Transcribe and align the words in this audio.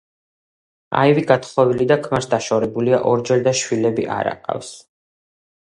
აივი 1.01 1.23
გათხოვილი 1.31 1.87
და 1.91 1.99
ქმარს 2.07 2.29
დაშორებულია 2.33 3.03
ორჯერ 3.13 3.47
და 3.49 3.55
შვიულები 3.63 4.09
არ 4.19 4.33
ყავს. 4.51 4.75